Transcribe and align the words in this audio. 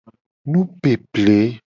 Nupeple. 0.51 1.37